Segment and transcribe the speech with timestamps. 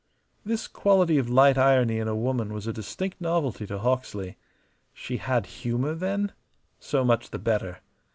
[0.43, 4.35] This quality of light irony in a woman was a distinct novelty to Hawksley.
[4.95, 6.31] She had humour, then?
[6.79, 7.81] So much the better.